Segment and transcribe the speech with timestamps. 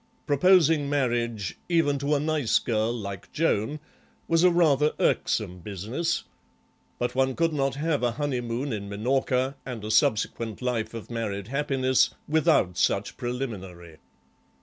[0.25, 3.79] Proposing marriage, even to a nice girl like Joan,
[4.27, 6.23] was a rather irksome business,
[6.97, 11.49] but one could not have a honeymoon in Minorca and a subsequent life of married
[11.49, 13.97] happiness without such preliminary.